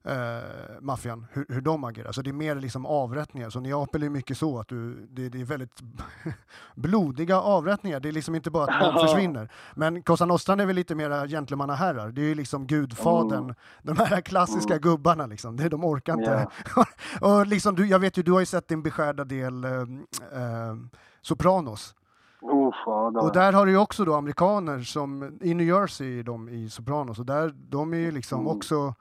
eh, 0.04 0.82
maffian, 0.82 1.26
hur, 1.32 1.46
hur 1.50 1.62
de 1.62 1.84
agerar. 1.84 2.12
Så 2.12 2.22
det 2.22 2.30
är 2.30 2.34
mer 2.34 2.56
liksom 2.56 2.86
avrättningar. 2.86 3.50
Så 3.50 3.60
Neapel 3.60 4.04
är 4.04 4.10
mycket 4.10 4.38
så 4.38 4.60
att 4.60 4.68
du, 4.68 5.08
det, 5.10 5.30
det 5.30 5.42
är 5.42 5.46
väldigt 5.46 5.80
blodiga 6.76 7.42
avrättningar. 7.42 8.00
Det 8.00 8.10
är 8.10 8.12
liksom 8.14 8.36
inte 8.36 8.52
bara 8.52 8.74
att 8.74 8.82
någon 8.96 9.08
försvinner. 9.08 9.50
Men 9.76 10.04
Cosa 10.04 10.26
Nostran 10.26 10.60
är 10.60 10.66
väl 10.66 10.76
lite 10.76 10.96
mer 10.96 11.28
gentlemannaherrar. 11.28 12.12
Det 12.12 12.22
är 12.22 12.26
ju 12.26 12.36
liksom 12.36 12.68
gudfadern, 12.68 13.44
Mm. 13.44 13.56
de 13.84 13.98
här 13.98 14.22
klassiska 14.22 14.74
Mm. 14.74 14.82
gubbarna 14.82 15.26
liksom. 15.26 15.56
Det, 15.58 15.70
de 15.70 15.84
orkar 15.86 16.14
inte. 16.14 16.48
och 17.22 17.48
liksom, 17.48 17.76
du, 17.76 17.88
jag 17.88 18.00
vet 18.00 18.18
ju, 18.18 18.24
du 18.24 18.32
har 18.32 18.40
ju 18.40 18.46
sett 18.46 18.68
din 18.68 18.84
beskärda 18.84 19.24
del 19.24 19.64
eh, 19.64 19.72
eh, 19.72 20.76
Sopranos. 21.22 21.96
Då. 22.42 23.20
Och 23.22 23.34
där 23.34 23.54
har 23.54 23.66
du 23.66 23.72
ju 23.72 23.78
också 23.78 24.06
då 24.06 24.16
amerikaner 24.16 24.80
som, 24.80 25.38
i 25.42 25.54
New 25.54 25.68
Jersey 25.68 26.20
är 26.20 26.24
de 26.24 26.50
i 26.50 26.70
Sopranos, 26.70 27.20
och 27.20 27.26
där, 27.26 27.54
de 27.70 27.94
är 27.94 27.98
ju 27.98 28.12
liksom 28.12 28.40
Mm. 28.40 28.52
också, 28.58 28.94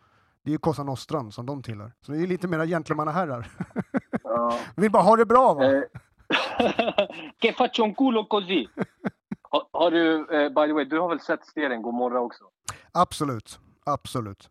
det 0.49 0.53
är 0.53 0.55
ju 0.55 0.59
Cosa 0.59 0.83
Nostran 0.83 1.33
som 1.33 1.47
de 1.47 1.63
tillhör. 1.63 1.93
Så 2.01 2.13
det 2.13 2.19
är 2.19 2.27
lite 2.27 2.49
mera 2.49 2.67
gentlemannaherrar. 2.67 3.47
Ja. 4.23 4.59
Vill 4.77 4.91
bara 4.91 5.03
ha 5.03 5.17
det 5.17 5.27
bra 5.27 5.55
va? 5.55 5.65
Eh, 5.65 5.83
che 7.43 7.53
faccio 7.53 7.85
un 7.85 7.95
culo 7.95 8.27
così. 8.27 8.69
Har, 9.73 9.91
du, 9.91 10.27
eh, 10.37 10.49
by 10.49 10.67
the 10.67 10.73
way, 10.73 10.85
du 10.85 11.01
har 11.01 11.09
väl 11.09 11.21
sett 11.21 11.47
serien 11.47 11.83
Gomorra 11.83 12.21
också? 12.21 12.45
Absolut, 12.93 13.61
absolut. 13.85 14.49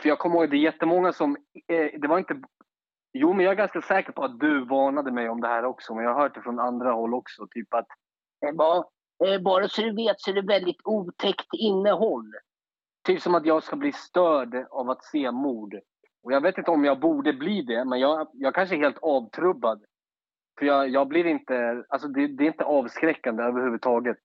För 0.00 0.08
jag 0.08 0.18
kommer 0.18 0.36
ihåg, 0.36 0.50
det 0.50 0.56
är 0.56 0.58
jättemånga 0.72 1.12
som... 1.12 1.36
Eh, 1.68 2.00
det 2.00 2.08
var 2.08 2.18
inte... 2.18 2.42
Jo, 3.12 3.32
men 3.32 3.44
jag 3.44 3.52
är 3.52 3.56
ganska 3.56 3.82
säker 3.82 4.12
på 4.12 4.24
att 4.24 4.40
du 4.40 4.64
varnade 4.64 5.12
mig 5.12 5.28
om 5.28 5.40
det 5.40 5.48
här 5.48 5.64
också. 5.64 5.94
Men 5.94 6.04
jag 6.04 6.14
har 6.14 6.22
hört 6.22 6.34
det 6.34 6.42
från 6.42 6.58
andra 6.58 6.92
håll 6.92 7.14
också. 7.14 7.46
Typ 7.50 7.74
att... 7.74 7.86
Eh, 8.46 8.54
bara, 8.54 8.84
eh, 9.24 9.40
bara 9.40 9.68
så 9.68 9.82
du 9.82 9.94
vet 9.94 10.20
så 10.20 10.30
är 10.30 10.34
det 10.34 10.42
väldigt 10.42 10.80
otäckt 10.84 11.48
innehåll. 11.52 12.32
Typ 13.04 13.22
som 13.22 13.34
att 13.34 13.46
jag 13.46 13.62
ska 13.62 13.76
bli 13.76 13.92
störd 13.92 14.66
av 14.70 14.90
att 14.90 15.04
se 15.04 15.30
mord. 15.30 15.74
Och 16.22 16.32
jag 16.32 16.40
vet 16.40 16.58
inte 16.58 16.70
om 16.70 16.84
jag 16.84 17.00
borde 17.00 17.32
bli 17.32 17.62
det, 17.62 17.84
men 17.84 18.00
jag, 18.00 18.28
jag 18.32 18.54
kanske 18.54 18.76
är 18.76 18.78
helt 18.78 18.98
avtrubbad. 19.02 19.84
För 20.58 20.66
jag, 20.66 20.88
jag 20.88 21.08
blir 21.08 21.26
inte... 21.26 21.84
Alltså 21.88 22.08
det, 22.08 22.26
det 22.26 22.44
är 22.44 22.48
inte 22.48 22.64
avskräckande 22.64 23.42
överhuvudtaget. 23.42 24.18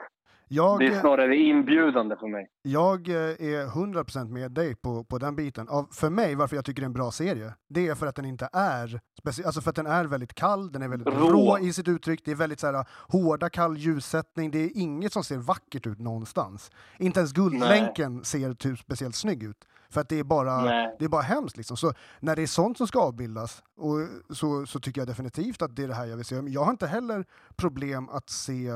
Jag, 0.50 0.80
Det 0.80 0.88
är 0.88 1.00
snarare 1.00 1.36
inbjudande 1.38 2.16
för 2.16 2.28
mig. 2.28 2.48
jag 2.62 3.10
eh, 3.10 3.16
är 3.16 3.68
100% 3.68 4.30
med 4.30 4.52
dig 4.52 4.76
på, 4.76 5.04
på 5.04 5.18
den 5.18 5.36
biten. 5.36 5.70
Av, 5.70 5.88
för 5.92 6.10
mig, 6.10 6.36
varför 6.36 6.56
jag 6.56 6.66
tycker 6.66 6.82
det 6.82 6.84
är 6.86 6.88
en 6.88 6.94
bra 6.94 7.12
serie, 7.12 7.54
det 7.70 7.88
är 7.88 7.96
för 7.96 8.08
att 8.08 8.16
den 8.16 8.26
inte 8.26 8.50
är 8.54 9.00
speci- 9.24 9.46
alltså 9.46 9.62
för 9.62 9.70
att 9.70 9.76
den 9.76 9.88
är 9.88 10.06
väldigt 10.06 10.34
kall, 10.34 10.72
den 10.72 10.82
är 10.82 10.88
väldigt 10.88 11.08
rå, 11.08 11.30
Rå. 11.30 11.58
i 11.60 11.74
sitt 11.74 11.88
uttryck, 11.88 12.22
det 12.26 12.32
är 12.32 12.36
väldigt 12.36 12.60
så 12.60 12.68
här, 12.68 12.86
hårda, 13.08 13.50
kall 13.50 13.78
ljussättning, 13.78 14.52
det 14.52 14.60
är 14.60 14.70
inget 14.78 15.14
som 15.14 15.24
ser 15.24 15.38
vackert 15.38 15.88
ut 15.88 16.00
någonstans. 16.00 16.72
Inte 17.00 17.20
ens 17.20 17.34
Guldlänken 17.34 18.24
ser 18.24 18.54
typ 18.54 18.80
speciellt 18.80 19.16
snygg 19.16 19.44
ut. 19.44 19.66
För 19.90 20.02
att 20.02 20.10
det 20.10 20.20
är 20.20 20.24
bara, 20.24 20.62
Nej. 20.64 20.96
det 21.00 21.06
är 21.06 21.10
bara 21.10 21.22
hemskt 21.22 21.58
liksom. 21.58 21.78
Så 21.78 21.94
när 22.20 22.36
det 22.36 22.42
är 22.42 22.48
sånt 22.48 22.78
som 22.78 22.88
ska 22.88 23.00
avbildas, 23.00 23.64
och 23.78 23.98
så, 24.38 24.66
så 24.66 24.80
tycker 24.80 25.02
jag 25.02 25.08
definitivt 25.08 25.62
att 25.62 25.76
det 25.76 25.84
är 25.84 25.88
det 25.88 25.94
här 25.94 26.06
jag 26.06 26.16
vill 26.18 26.26
se. 26.26 26.42
Men 26.42 26.54
jag 26.54 26.64
har 26.64 26.72
inte 26.72 26.88
heller 26.88 27.26
problem 27.56 28.10
att 28.10 28.30
se 28.30 28.72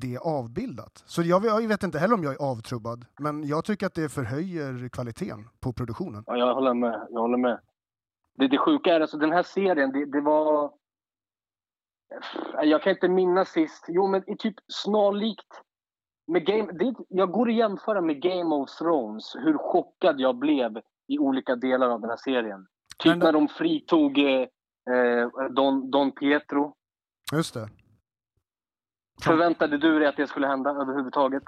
det 0.00 0.18
avbildat. 0.18 1.02
Så 1.06 1.22
jag, 1.22 1.44
jag 1.44 1.68
vet 1.68 1.82
inte 1.82 1.98
heller 1.98 2.14
om 2.14 2.22
jag 2.24 2.32
är 2.34 2.50
avtrubbad, 2.50 3.04
men 3.18 3.46
jag 3.46 3.64
tycker 3.64 3.86
att 3.86 3.94
det 3.94 4.08
förhöjer 4.08 4.88
kvaliteten 4.88 5.48
på 5.60 5.72
produktionen. 5.72 6.24
Ja, 6.26 6.36
jag 6.36 6.54
håller 6.54 6.74
med. 6.74 7.06
Jag 7.10 7.20
håller 7.20 7.38
med. 7.38 7.60
Det, 8.38 8.48
det 8.48 8.58
sjuka 8.58 8.94
är 8.94 9.00
alltså 9.00 9.16
den 9.18 9.32
här 9.32 9.42
serien, 9.42 9.92
det, 9.92 10.04
det 10.06 10.20
var... 10.20 10.72
Jag 12.62 12.82
kan 12.82 12.92
inte 12.92 13.08
minnas 13.08 13.48
sist. 13.48 13.84
Jo, 13.88 14.06
men 14.06 14.30
i 14.30 14.36
typ 14.36 14.54
snarlikt 14.68 15.62
med 16.32 16.46
Game, 16.46 16.72
det, 16.72 16.94
jag 17.08 17.30
går 17.32 17.48
att 17.48 17.54
jämföra 17.54 18.00
med 18.00 18.22
Game 18.22 18.54
of 18.54 18.70
Thrones, 18.78 19.34
hur 19.36 19.58
chockad 19.58 20.20
jag 20.20 20.36
blev 20.38 20.78
i 21.08 21.18
olika 21.18 21.56
delar 21.56 21.88
av 21.88 22.00
den 22.00 22.10
här 22.10 22.16
serien. 22.16 22.66
Typ 22.98 23.12
det- 23.12 23.18
när 23.24 23.32
de 23.32 23.48
fritog 23.48 24.18
eh, 24.18 24.40
eh, 24.94 25.28
Don, 25.50 25.90
Don 25.90 26.12
Pietro. 26.12 26.74
Just 27.32 27.54
det. 27.54 27.68
Förväntade 29.22 29.78
du 29.78 29.98
dig 29.98 30.08
att 30.08 30.16
det 30.16 30.26
skulle 30.26 30.46
hända 30.46 30.70
överhuvudtaget? 30.70 31.42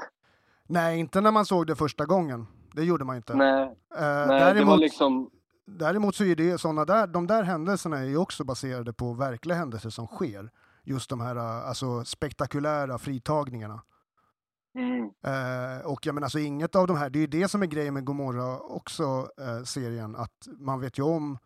Nej, 0.67 0.99
inte 0.99 1.21
när 1.21 1.31
man 1.31 1.45
såg 1.47 1.67
det 1.67 1.77
första 1.77 2.05
gången. 2.05 2.47
Det 2.73 2.85
gjorde 2.85 3.05
man 3.05 3.17
inte. 3.17 3.35
Nej, 3.35 3.63
Eh, 3.63 4.01
nej 4.01 4.27
det 4.29 4.35
däremot, 4.35 4.69
var 4.69 4.79
liksom... 4.79 5.31
däremot 5.67 6.15
så 6.15 6.25
är 6.25 6.37
det 6.37 6.59
såna 6.61 6.85
där, 6.85 7.07
de 7.07 7.27
där 7.27 7.43
händelserna 7.43 7.99
är 7.99 8.05
ju 8.05 8.17
också 8.17 8.45
baserade 8.45 8.93
på 8.93 9.13
verkliga 9.15 9.57
händelser 9.57 9.91
som 9.91 10.07
sker. 10.07 10.51
Just 10.85 11.11
de 11.11 11.21
här 11.21 11.37
eh, 11.37 11.69
alltså, 11.69 12.05
spektakulära 12.05 12.99
fritagningarna. 12.99 13.83
Mm, 14.75 15.11
Eh, 15.25 15.87
och 15.87 16.07
jag 16.07 16.15
menar, 16.15 16.25
alltså 16.27 16.39
inget 16.39 16.77
av 16.77 16.87
de 16.87 16.97
här, 16.97 17.11
det 17.11 17.19
är 17.19 17.21
ju 17.21 17.27
det 17.27 17.49
som 17.49 17.63
är 17.63 17.67
grejen 17.67 17.95
med 17.95 18.05
Gomorra 18.05 18.59
också, 18.59 19.29
eh, 19.41 19.63
serien, 19.65 20.17
att 20.17 20.49
man 20.59 20.81
vet 20.81 20.99
ju 20.99 21.03
om 21.03 21.39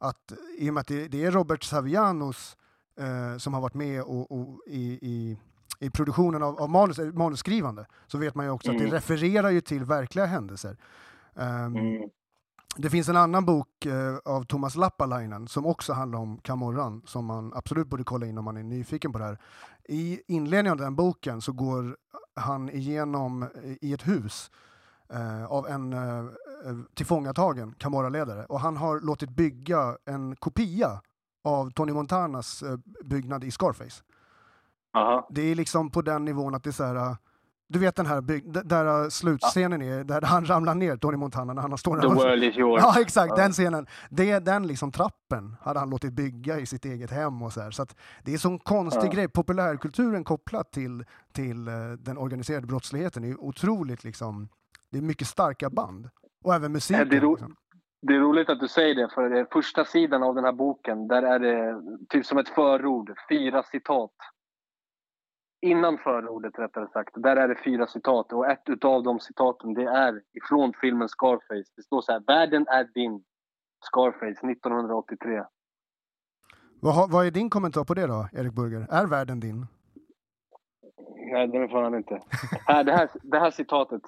att 0.00 0.32
i 0.58 0.70
och 0.70 0.74
med 0.74 0.80
att 0.80 0.86
det, 0.86 1.08
det 1.08 1.24
är 1.24 1.30
Robert 1.30 1.62
Savianos 1.62 2.56
eh, 2.98 3.38
som 3.38 3.54
har 3.54 3.60
varit 3.60 3.74
med 3.74 4.02
och, 4.02 4.32
och 4.32 4.60
i, 4.66 4.98
i, 5.02 5.38
i 5.84 5.90
produktionen 5.90 6.42
av, 6.42 6.60
av 6.60 6.70
manus, 6.70 6.98
eh, 6.98 7.12
manusskrivande, 7.12 7.86
så 8.06 8.18
vet 8.18 8.34
man 8.34 8.46
ju 8.46 8.50
också 8.52 8.70
att 8.70 8.76
Mm. 8.76 8.90
det 8.90 8.96
refererar 8.96 9.50
ju 9.50 9.60
till 9.60 9.84
verkliga 9.84 10.26
händelser. 10.26 10.76
Ehm, 11.36 11.76
mm, 11.76 12.08
det 12.76 12.90
finns 12.90 13.08
en 13.08 13.16
annan 13.16 13.44
bok 13.44 13.86
eh, 13.86 14.16
av 14.24 14.44
Thomas 14.44 14.76
Lappalainen 14.76 15.48
som 15.48 15.66
också 15.66 15.92
handlar 15.92 16.18
om 16.18 16.38
Camorran 16.38 17.02
som 17.06 17.24
man 17.24 17.52
absolut 17.54 17.86
borde 17.86 18.04
kolla 18.04 18.26
in 18.26 18.38
om 18.38 18.44
man 18.44 18.56
är 18.56 18.62
nyfiken 18.62 19.12
på 19.12 19.18
det 19.18 19.24
här. 19.24 19.38
I 19.88 20.20
inledningen 20.26 20.72
av 20.72 20.78
den 20.78 20.96
boken 20.96 21.40
så 21.40 21.52
går 21.52 21.96
han 22.36 22.70
igenom 22.70 23.46
i 23.80 23.92
ett 23.92 24.06
hus 24.08 24.50
eh, 25.12 25.44
av 25.44 25.66
en 25.68 25.92
eh, 25.92 26.18
eh, 26.18 26.24
tillfångatagen 26.94 27.74
Camorra-ledare 27.78 28.44
och 28.44 28.60
han 28.60 28.76
har 28.76 29.00
låtit 29.00 29.30
bygga 29.30 29.96
en 30.04 30.36
kopia 30.36 31.00
av 31.44 31.70
Tony 31.70 31.92
Montanas 31.92 32.62
eh, 32.62 32.78
byggnad 33.04 33.44
i 33.44 33.50
Scarface. 33.50 34.02
Aha. 34.94 35.26
Det 35.30 35.42
är 35.50 35.54
liksom 35.54 35.90
på 35.90 36.02
den 36.02 36.24
nivån 36.24 36.54
att 36.54 36.62
det 36.64 36.70
är 36.70 36.72
så 36.72 36.84
här 36.84 36.94
äh, 36.96 37.16
du 37.68 37.78
vet 37.78 37.96
den 37.96 38.06
här 38.06 38.20
där 38.64 39.02
äh, 39.04 39.08
slutscenen 39.08 39.82
är, 39.82 40.04
där 40.04 40.22
han 40.22 40.44
ramlar 40.48 40.74
ner, 40.74 40.96
Tony 40.96 41.16
Montana, 41.16 41.52
när 41.52 41.62
han 41.62 41.78
står 41.78 42.00
The 42.00 42.08
där. 42.08 42.14
world 42.14 42.44
is 42.44 42.56
yours. 42.56 42.80
Ja, 42.84 43.00
exakt, 43.00 43.30
Ja. 43.36 43.42
den 43.42 43.52
scenen. 43.52 43.86
Det, 44.10 44.38
den 44.38 44.66
liksom 44.66 44.92
trappen 44.92 45.56
hade 45.60 45.78
han 45.78 45.90
låtit 45.90 46.12
bygga 46.12 46.58
i 46.60 46.66
sitt 46.66 46.84
eget 46.84 47.10
hem 47.10 47.42
och 47.42 47.52
så 47.52 47.60
här. 47.60 47.70
Så 47.70 47.86
det 48.22 48.34
är 48.34 48.38
sån 48.38 48.58
konstig 48.58 49.06
Ja. 49.08 49.10
grej. 49.12 49.28
Populärkulturen 49.28 50.24
kopplat 50.24 50.72
till, 50.72 51.04
till 51.32 51.68
eh, 51.68 51.74
den 51.98 52.18
organiserade 52.18 52.66
brottsligheten 52.66 53.24
är 53.24 53.28
ju 53.28 53.36
otroligt 53.36 54.04
liksom, 54.04 54.48
det 54.90 54.98
är 54.98 55.02
mycket 55.02 55.26
starka 55.28 55.70
band. 55.70 56.08
Och 56.44 56.54
även 56.54 56.72
musiken. 56.72 57.08
det 57.08 57.16
är 57.16 57.20
liksom. 57.30 57.56
Det 58.06 58.14
är 58.14 58.20
roligt 58.20 58.48
att 58.48 58.60
du 58.60 58.68
säger 58.68 58.94
det, 58.94 59.08
för 59.14 59.30
det 59.30 59.46
första 59.52 59.84
sidan 59.84 60.22
av 60.22 60.34
den 60.34 60.44
här 60.44 60.52
boken, 60.52 61.08
där 61.08 61.22
är 61.22 61.38
det 61.38 61.82
typ 62.08 62.26
som 62.26 62.38
ett 62.38 62.48
förord, 62.48 63.12
fyra 63.28 63.62
citat. 63.62 64.10
Innan 65.64 65.98
förordet 65.98 66.58
rättare 66.58 66.88
sagt, 66.92 67.14
där 67.14 67.36
är 67.36 67.48
det 67.48 67.56
fyra 67.64 67.86
citat 67.86 68.32
och 68.32 68.50
ett 68.50 68.62
utav 68.68 69.02
de 69.02 69.20
citaten 69.20 69.74
det 69.74 69.84
är 69.84 70.22
ifrån 70.32 70.72
filmen 70.80 71.08
Scarface. 71.08 71.72
Det 71.76 71.82
står 71.82 72.00
så 72.00 72.12
här, 72.12 72.22
världen 72.26 72.66
är 72.68 72.88
din. 72.94 73.24
Scarface 73.84 74.50
1983. 74.50 75.42
Vad, 76.80 77.10
vad 77.10 77.26
är 77.26 77.30
din 77.30 77.50
kommentar 77.50 77.84
på 77.84 77.94
det 77.94 78.06
då, 78.06 78.28
Erik 78.32 78.52
Burger? 78.52 78.86
Är 78.90 79.06
världen 79.06 79.40
din? 79.40 79.66
Nej, 81.32 81.48
den 81.48 81.62
är 81.62 81.68
fan 81.68 81.94
inte. 81.94 82.22
Det, 82.84 82.92
här, 82.92 83.08
det 83.22 83.38
här 83.38 83.50
citatet 83.50 84.02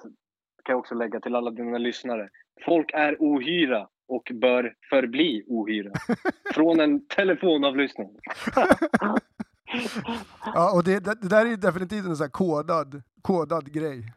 kan 0.63 0.73
jag 0.73 0.79
också 0.79 0.95
lägga 0.95 1.19
till 1.19 1.35
alla 1.35 1.51
dina 1.51 1.77
lyssnare. 1.77 2.29
Folk 2.65 2.91
är 2.93 3.15
ohyra 3.19 3.87
och 4.07 4.31
bör 4.33 4.73
förbli 4.89 5.45
ohyra. 5.47 5.91
Från 6.53 6.79
en 6.79 7.07
telefonavlyssning. 7.07 8.09
Ja, 10.45 10.71
och 10.75 10.83
det, 10.83 10.99
det, 10.99 11.15
där 11.29 11.45
är 11.45 11.57
definitivt 11.57 12.05
en 12.05 12.15
sån 12.17 12.23
här 12.23 12.29
kodad, 12.31 13.01
kodad 13.21 13.71
grej. 13.71 14.13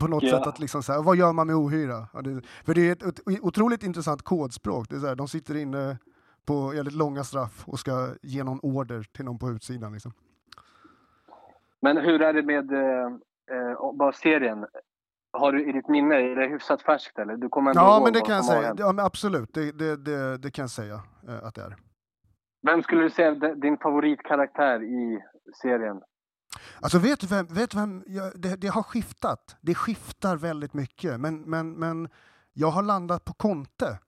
På 0.00 0.06
något 0.06 0.22
Ja. 0.22 0.38
sätt 0.38 0.46
att 0.46 0.58
liksom 0.58 0.82
så 0.82 0.92
här, 0.92 1.02
vad 1.02 1.16
gör 1.16 1.32
man 1.32 1.46
med 1.46 1.56
ohyra? 1.56 2.08
Ja, 2.12 2.22
det, 2.22 2.42
för 2.64 2.74
det 2.74 2.88
är 2.88 2.92
ett, 2.92 3.02
ett 3.02 3.20
otroligt 3.42 3.82
intressant 3.82 4.22
kodspråk. 4.22 4.88
Det 4.88 4.96
är 4.96 5.00
så 5.00 5.06
här, 5.06 5.14
de 5.14 5.28
sitter 5.28 5.54
inne 5.56 5.98
på 6.46 6.68
väldigt 6.68 6.94
långa 6.94 7.24
straff 7.24 7.62
och 7.66 7.78
ska 7.80 8.08
ge 8.22 8.44
någon 8.44 8.60
order 8.62 9.02
till 9.12 9.24
någon 9.24 9.38
på 9.38 9.50
utsidan. 9.50 9.92
Liksom. 9.92 10.12
Men 11.82 11.96
hur 11.96 12.22
är 12.22 12.32
det 12.32 12.42
med 12.42 12.72
eh, 12.72 13.06
eh, 13.58 13.92
bara 13.94 14.12
serien? 14.12 14.66
Har 15.32 15.52
du 15.52 15.68
i 15.68 15.72
ditt 15.72 15.88
minne, 15.88 16.14
är 16.14 16.36
det 16.36 16.46
hyfsat 16.46 16.82
färskt 16.82 17.18
eller? 17.18 17.36
Du 17.36 17.48
kommer 17.48 17.70
ändå 17.70 17.82
Ja, 17.82 18.00
men 18.04 18.12
det 18.12 18.20
kan 18.20 18.34
jag 18.34 18.44
säga. 18.44 18.74
Ja, 18.78 18.94
absolut, 18.98 19.54
det, 19.54 19.72
det, 19.72 19.96
det, 19.96 20.38
det 20.38 20.50
kan 20.50 20.62
jag 20.62 20.70
säga 20.70 21.00
eh, 21.28 21.44
att 21.46 21.54
det 21.54 21.62
är. 21.62 21.76
Vem 22.66 22.82
skulle 22.82 23.02
du 23.02 23.10
säga 23.10 23.28
är 23.28 23.54
din 23.60 23.78
favoritkaraktär 23.78 24.82
i 24.82 25.20
serien? 25.62 26.00
Alltså 26.80 26.98
vet 26.98 27.20
du 27.20 27.26
vem, 27.26 27.46
vet 27.46 27.74
vem 27.74 28.02
jag, 28.06 28.32
det, 28.40 28.56
det 28.56 28.68
har 28.68 28.82
skiftat. 28.82 29.56
Det 29.60 29.74
skiftar 29.74 30.36
väldigt 30.36 30.74
mycket. 30.74 31.20
Men, 31.20 31.40
men, 31.42 31.72
men 31.72 32.08
jag 32.52 32.68
har 32.70 32.82
landat 32.82 33.24
på 33.24 33.34
Conte. 33.34 33.98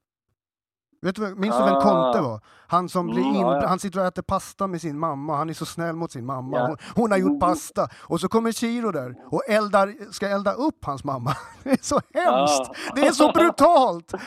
Vet 1.03 1.17
du, 1.17 1.35
minns 1.35 1.57
du 1.59 1.65
vem 1.65 1.75
Ah. 1.75 1.81
Conte 1.83 2.21
var? 2.21 2.41
Han 2.69 2.89
som 2.89 3.07
blir 3.07 3.23
Mm, 3.23 3.35
in, 3.35 3.41
ja, 3.41 3.61
ja. 3.63 3.69
han 3.69 3.79
sitter 3.79 4.01
och 4.01 4.07
äter 4.07 4.23
pasta 4.23 4.67
med 4.67 4.81
sin 4.81 4.99
mamma. 4.99 5.37
Han 5.37 5.51
är 5.51 5.55
så 5.55 5.67
snäll 5.67 5.97
mot 5.97 6.13
sin 6.13 6.27
mamma. 6.27 6.57
Ja. 6.57 6.67
Hon, 6.67 6.77
hon 6.95 7.11
har 7.11 7.19
gjort 7.19 7.29
Mm. 7.29 7.41
pasta. 7.41 7.89
Och 8.03 8.21
så 8.21 8.29
kommer 8.29 8.53
Chiro 8.53 8.91
där 8.91 9.15
och 9.27 9.43
eldar, 9.49 10.13
ska 10.13 10.29
elda 10.29 10.53
upp 10.53 10.85
hans 10.85 11.05
mamma. 11.05 11.33
Det 11.65 11.71
är 11.71 11.79
så 11.83 12.01
hemskt! 12.15 12.71
Ah. 12.71 12.95
Det 12.95 13.07
är 13.07 13.13
så 13.13 13.33
brutalt! 13.33 14.13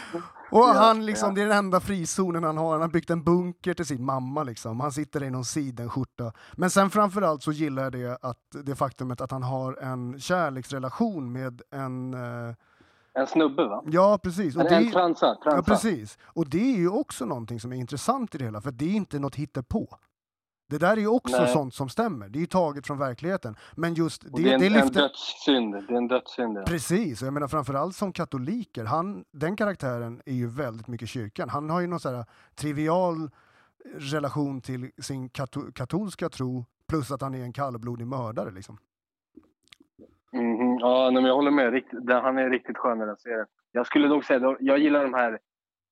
Och 0.51 0.65
han 0.65 1.05
liksom, 1.05 1.35
det 1.35 1.41
är 1.41 1.47
den 1.47 1.57
enda 1.57 1.79
frizonen 1.79 2.43
han 2.43 2.57
har. 2.57 2.71
Han 2.71 2.81
har 2.81 2.87
byggt 2.87 3.09
en 3.09 3.23
bunker 3.23 3.73
till 3.73 3.85
sin 3.85 4.05
mamma 4.05 4.43
liksom. 4.43 4.79
Han 4.79 4.91
sitter 4.91 5.23
i 5.23 5.29
någon 5.29 5.45
sidenskjorta. 5.45 6.31
Men 6.53 6.69
sen 6.69 6.89
framförallt 6.89 7.43
så 7.43 7.51
gillar 7.51 7.83
jag 7.83 7.91
det, 7.91 8.17
att, 8.21 8.37
det 8.65 8.75
faktumet 8.75 9.21
att 9.21 9.31
han 9.31 9.43
har 9.43 9.73
en 9.83 10.19
kärleksrelation 10.19 11.31
med 11.31 11.61
en... 11.71 12.13
Eh, 12.13 12.55
En 13.13 13.27
snubbe 13.27 13.67
va? 13.67 13.83
ja, 13.85 14.19
precis. 14.23 14.55
Och 14.55 14.61
Eller 14.61 14.77
en 14.77 14.85
det, 14.85 14.91
transa. 14.91 15.25
ja, 15.25 15.51
transa. 15.51 15.63
precis. 15.63 16.17
Och 16.23 16.49
det 16.49 16.73
är 16.73 16.77
ju 16.77 16.89
också 16.89 17.25
någonting 17.25 17.59
som 17.59 17.73
är 17.73 17.77
intressant 17.77 18.35
i 18.35 18.37
det 18.37 18.43
hela, 18.45 18.61
för 18.61 18.71
det 18.71 18.85
är 18.85 18.95
inte 18.95 19.19
något 19.19 19.35
hittepå. 19.35 19.97
Det 20.69 20.77
där 20.77 20.91
är 20.93 21.01
ju 21.01 21.07
också 21.07 21.38
Nej. 21.38 21.47
sånt 21.47 21.73
som 21.73 21.89
stämmer. 21.89 22.29
Det 22.29 22.38
är 22.38 22.41
ju 22.41 22.45
taget 22.45 22.88
från 22.88 22.97
verkligheten. 22.97 23.55
Men 23.75 23.93
just 23.93 24.23
Och 24.23 24.31
det, 24.31 24.43
det, 24.43 24.49
är 24.49 24.53
en, 24.53 24.59
det 24.59 24.65
en 24.65 24.73
lyfter... 24.73 25.01
dödssynd. 25.01 25.73
Det 25.73 25.93
är 25.93 25.97
en 25.97 26.07
dödssynd. 26.07 26.57
Ja. 26.57 26.63
Precis, 26.63 27.21
jag 27.21 27.33
menar 27.33 27.47
framförallt 27.47 27.95
som 27.95 28.13
katoliker, 28.13 28.85
han, 28.85 29.25
den 29.31 29.55
karaktären 29.55 30.21
är 30.25 30.33
ju 30.33 30.47
väldigt 30.47 30.88
mycket 30.88 31.09
kyrkan. 31.09 31.49
Han 31.49 31.69
har 31.69 31.81
ju 31.81 31.88
någon 31.88 31.99
sån 31.99 32.15
här 32.15 32.25
trivial 32.55 33.29
relation 33.97 34.61
till 34.61 34.91
sin 35.01 35.29
kato, 35.29 35.71
katolska 35.71 36.29
tro, 36.29 36.65
plus 36.88 37.11
att 37.11 37.21
han 37.21 37.35
är 37.35 37.41
en 37.43 37.53
kallblodig 37.53 38.07
mördare 38.07 38.51
liksom. 38.51 38.77
Mhm. 40.31 40.77
Ja, 40.79 41.03
nej, 41.03 41.13
men 41.21 41.25
jag 41.25 41.35
håller 41.35 41.51
med. 41.51 41.73
Rikt, 41.73 41.89
det, 41.91 42.13
han 42.13 42.38
är 42.38 42.49
riktigt 42.49 42.77
skön 42.77 43.01
i 43.01 43.05
den 43.05 43.17
serien. 43.17 43.45
Jag 43.71 43.85
skulle 43.88 44.07
dock 44.07 44.23
säga, 44.25 44.55
jag 44.59 44.79
gillar 44.79 45.03
de 45.03 45.13
här, 45.13 45.39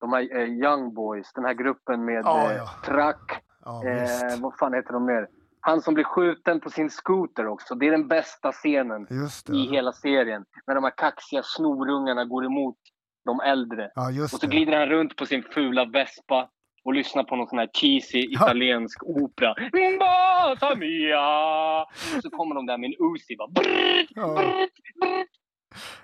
de 0.00 0.12
här 0.12 0.36
eh, 0.36 0.48
Young 0.48 0.94
Boys, 0.94 1.32
den 1.32 1.44
här 1.44 1.54
gruppen 1.54 2.04
med 2.04 2.22
Ja, 2.24 2.50
eh, 2.50 2.56
ja. 2.56 2.68
Track, 2.84 3.42
Ja, 3.68 3.88
eh, 3.88 4.40
vad 4.40 4.58
fan 4.58 4.74
heter 4.74 4.92
de 4.92 5.04
mer? 5.06 5.26
Han 5.60 5.80
som 5.82 5.94
blir 5.94 6.04
skjuten 6.04 6.60
på 6.60 6.70
sin 6.70 6.90
scooter 6.90 7.46
också. 7.46 7.74
Det 7.74 7.86
är 7.86 7.90
den 7.90 8.08
bästa 8.08 8.52
scenen 8.52 9.06
i 9.54 9.66
hela 9.74 9.92
serien. 9.92 10.44
När 10.66 10.74
de 10.74 10.84
här 10.84 10.96
kaxiga 10.96 11.42
snorungarna 11.44 12.24
går 12.24 12.44
emot 12.44 12.76
de 13.24 13.40
äldre. 13.40 13.90
Ja, 13.94 14.22
Och 14.24 14.30
så 14.30 14.38
det. 14.38 14.46
glider 14.46 14.78
han 14.78 14.88
runt 14.88 15.16
på 15.16 15.26
sin 15.26 15.42
fula 15.42 15.84
Vespa 15.84 16.48
och 16.84 16.94
lyssnar 16.94 17.24
på 17.24 17.36
någon 17.36 17.46
sån 17.48 17.58
här 17.58 17.68
cheesy 17.74 18.18
italiensk 18.18 19.02
opera. 19.04 19.54
Mia! 20.76 21.82
Och 22.16 22.22
så 22.22 22.30
kommer 22.30 22.54
de 22.54 22.66
där 22.66 22.78
med 22.78 22.88
en 22.88 22.94
Uzi. 23.14 23.36
Bara, 23.36 23.48
brrrt, 23.48 24.14
brrrt, 24.14 24.70
brrrt. 25.00 25.28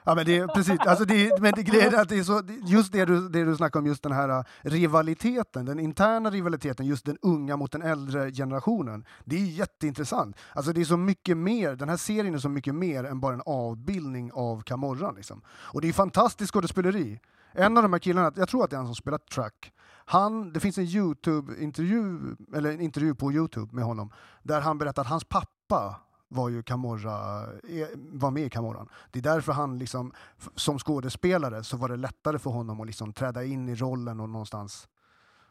Ja, 0.07 0.15
men 0.15 0.27
det 0.27 0.47
precis. 0.47 0.81
Alltså 0.81 1.05
det, 1.05 1.41
men 1.41 1.53
det, 1.57 1.63
grejen 1.63 1.95
är 1.95 1.99
att 1.99 2.09
det 2.09 2.19
är 2.19 2.23
så, 2.23 2.43
just 2.67 2.93
det 2.93 3.05
du, 3.05 3.29
det 3.29 3.45
du 3.45 3.57
snackar 3.57 3.81
om, 3.81 3.87
just 3.87 4.03
den 4.03 4.13
här 4.13 4.29
äh, 4.29 4.45
rivaliteten, 4.63 5.65
den 5.65 5.79
interna 5.79 6.31
rivaliteten, 6.31 6.87
just 6.87 7.05
den 7.05 7.19
unga 7.23 7.57
mot 7.57 7.73
den 7.73 7.83
äldre 7.83 8.33
generationen. 8.33 9.05
Det 9.25 9.37
är 9.37 9.45
jätteintressant. 9.45 10.37
Alltså 10.53 10.73
det 10.73 10.81
är 10.81 10.85
så 10.85 10.97
mycket 10.97 11.37
mer, 11.37 11.77
den 11.77 11.89
här 11.89 11.97
serien 11.97 12.35
är 12.35 12.39
så 12.39 12.49
mycket 12.49 12.75
mer 12.75 13.05
än 13.05 13.21
bara 13.21 13.35
en 13.35 13.43
avbildning 13.47 14.33
av 14.33 14.63
Camorran. 14.63 15.15
Liksom. 15.15 15.43
Och 15.49 15.81
det 15.81 15.89
är 15.89 15.93
fantastiskt 15.93 16.53
skådespeleri. 16.53 17.21
En 17.53 17.77
av 17.77 17.83
de 17.83 17.93
här 17.93 18.01
killarna, 18.01 18.33
jag 18.37 18.49
tror 18.49 18.65
att 18.65 18.71
det 18.71 18.77
är 18.77 18.79
han 18.79 18.87
som 18.87 18.95
spelar 18.95 19.19
Track. 19.19 19.73
han, 20.05 20.53
det 20.53 20.61
finns 20.61 20.79
en 20.79 20.85
Youtube-intervju, 20.85 22.37
eller 22.55 22.73
en 22.73 22.81
intervju 22.81 23.15
på 23.15 23.33
Youtube 23.33 23.75
med 23.75 23.85
honom, 23.85 24.13
där 24.43 24.61
han 24.61 24.79
berättar 24.79 25.03
att 25.03 25.09
hans 25.09 25.25
pappa 25.25 26.01
var 26.29 26.49
ju 26.49 26.63
Camorra, 26.63 27.43
eh, 27.43 27.89
var 27.95 28.31
med 28.31 28.43
i 28.43 28.51
Camorran. 28.51 28.89
Det 29.11 29.19
är 29.19 29.23
därför 29.23 29.53
han 29.53 29.79
liksom, 29.79 30.13
som 30.55 30.79
skådespelare 30.79 31.65
så 31.65 31.77
var 31.77 31.89
det 31.89 31.97
lättare 31.97 32.39
för 32.39 32.51
honom 32.51 32.81
att 32.81 32.87
liksom 32.87 33.13
träda 33.13 33.45
in 33.45 33.69
i 33.69 33.75
rollen 33.75 34.21
och 34.21 34.29
någonstans 34.29 34.89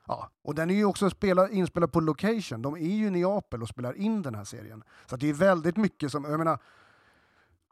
Ja, 0.08 0.30
och 0.44 0.56
den 0.56 0.70
är 0.70 0.74
ju 0.74 0.86
också 0.86 1.10
spela, 1.10 1.50
inspelad 1.50 1.92
på 1.92 2.00
location. 2.00 2.62
De 2.62 2.76
är 2.76 2.96
ju 2.96 3.08
i 3.08 3.10
Neapel 3.10 3.62
och 3.62 3.70
spelar 3.70 3.94
in 3.94 4.22
den 4.22 4.36
här 4.36 4.44
serien. 4.44 4.84
Så 5.06 5.16
att 5.16 5.22
det 5.22 5.30
är 5.30 5.34
väldigt 5.34 5.78
mycket 5.78 6.12
som, 6.12 6.24
jag 6.24 6.38
menar, 6.38 6.60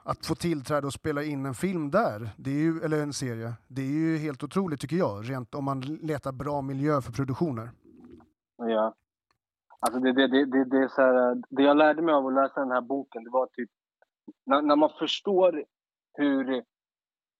att 0.03 0.25
få 0.25 0.35
tillträde 0.35 0.87
och 0.87 0.93
spela 0.93 1.23
in 1.23 1.45
en 1.45 1.55
film 1.55 1.91
där, 1.91 2.29
det 2.37 2.51
är 2.51 2.59
ju, 2.59 2.81
eller 2.81 3.03
en 3.03 3.13
serie, 3.13 3.53
det 3.67 3.81
är 3.81 3.91
ju 3.91 4.17
helt 4.17 4.43
otroligt 4.43 4.81
tycker 4.81 4.95
jag, 4.95 5.29
rent 5.29 5.55
om 5.55 5.63
man 5.63 5.81
letar 5.81 6.31
bra 6.31 6.61
miljö 6.61 7.01
för 7.01 7.11
produktioner. 7.11 7.71
Ja. 8.57 8.95
Alltså 9.85 9.99
det, 9.99 10.13
det, 10.13 10.27
det, 10.27 10.45
det, 10.45 10.65
det, 10.65 10.77
är 10.77 10.87
så 10.87 11.01
här, 11.01 11.41
det 11.49 11.63
jag 11.63 11.77
lärde 11.77 12.01
mig 12.01 12.13
av 12.13 12.27
att 12.27 12.33
läsa 12.33 12.59
den 12.59 12.71
här 12.71 12.81
boken, 12.81 13.23
det 13.23 13.29
var 13.29 13.47
typ 13.47 13.69
när, 14.45 14.61
när 14.61 14.75
man 14.75 14.89
förstår 14.99 15.65
hur, 16.13 16.63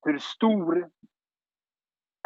hur 0.05 0.17
stor 0.17 0.89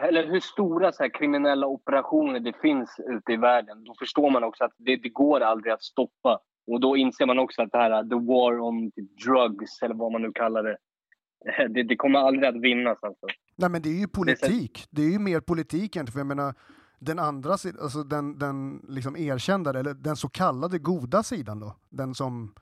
eller 0.02 0.28
hur 0.28 0.40
stora 0.40 0.92
så 0.92 1.04
här, 1.04 1.10
kriminella 1.10 1.68
operationer 1.68 2.40
det 2.40 2.54
finns 2.62 3.00
ute 3.00 3.34
i 3.34 3.38
världen, 3.38 3.84
då 3.84 3.96
förstår 4.00 4.30
man 4.30 4.44
också 4.44 4.64
att 4.64 4.74
det, 4.78 4.96
det 4.96 5.10
går 5.10 5.42
aldrig 5.42 5.74
att 5.74 5.84
stoppa. 5.84 6.40
Och 6.68 6.80
då 6.80 6.98
inser 6.98 7.26
man 7.26 7.40
också 7.40 7.62
att 7.62 7.72
det 7.72 7.78
här 7.78 8.04
the 8.04 8.16
war 8.16 8.60
on 8.60 8.92
drugs, 9.26 9.82
eller 9.82 9.96
vad 9.96 10.12
man 10.12 10.22
nu 10.22 10.32
kallar 10.32 10.64
det, 10.64 10.78
det, 11.70 11.84
det 11.84 11.96
kommer 11.96 12.20
aldrig 12.20 12.46
att 12.50 12.62
vinnas. 12.62 12.98
Alltså. 13.04 13.28
Nej, 13.56 13.70
men 13.70 13.82
det 13.82 13.90
är 13.90 14.00
ju 14.00 14.08
politik. 14.08 14.86
Det 14.92 15.02
är, 15.02 15.12
ju 15.12 15.20
mer 15.20 15.40
politik 15.40 15.96
egentligen. 15.96 16.08
För 16.08 16.20
jag 16.20 16.28
menar, 16.28 16.54
den 17.00 17.20
andra 17.20 17.52
alltså 17.52 18.04
den, 18.04 18.40
den 18.40 18.86
liksom 18.90 19.16
erkända, 19.16 19.80
eller 19.80 19.94
den 19.94 20.16
så 20.16 20.30
kallade 20.30 20.80
goda 20.80 21.24
sidan 21.24 21.60
då, 21.60 21.76
den 21.90 22.16
som, 22.16 22.54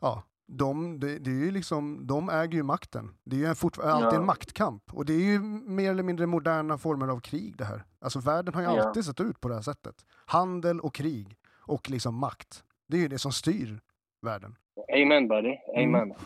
ja, 0.00 0.22
de, 0.46 1.00
det, 1.00 1.18
det, 1.18 1.30
är 1.30 1.34
ju 1.34 1.50
liksom, 1.50 2.06
de 2.06 2.28
äger 2.28 2.54
ju 2.54 2.62
makten. 2.62 3.10
Det 3.24 3.44
är 3.44 3.48
ju 3.48 3.54
fort, 3.54 3.78
alltid 3.78 4.12
ja. 4.12 4.20
en 4.20 4.26
maktkamp. 4.26 4.82
Och 4.92 5.04
det 5.04 5.12
är 5.12 5.24
ju 5.24 5.40
mer 5.40 5.90
eller 5.90 6.02
mindre 6.02 6.26
moderna 6.26 6.78
former 6.78 7.08
av 7.08 7.20
krig 7.20 7.56
det 7.56 7.64
här. 7.64 7.84
Alltså 8.00 8.18
världen 8.18 8.54
har 8.54 8.62
ju 8.62 8.68
ja. 8.68 8.82
alltid 8.82 9.04
sett 9.04 9.20
ut 9.20 9.40
på 9.40 9.48
det 9.48 9.54
här 9.54 9.62
sättet. 9.62 9.94
Handel 10.26 10.80
och 10.80 10.94
krig 10.94 11.36
och 11.66 11.90
liksom 11.90 12.14
makt. 12.14 12.64
Det 12.88 12.96
är 12.96 13.00
ju 13.00 13.08
det 13.08 13.18
som 13.18 13.32
styr 13.32 13.80
världen. 14.22 14.56
Amen 14.92 15.28
buddy, 15.28 15.56
mm. 15.76 15.94
amen. 15.94 16.02
Mm. 16.02 16.16